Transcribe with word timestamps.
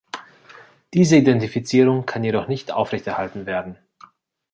Diese 0.95 1.15
Identifizierung 1.15 2.07
kann 2.07 2.23
jedoch 2.23 2.47
nicht 2.47 2.71
aufrechterhalten 2.71 3.45
werden. 3.45 3.77